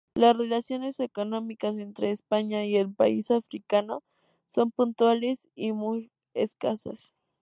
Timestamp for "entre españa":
1.77-2.65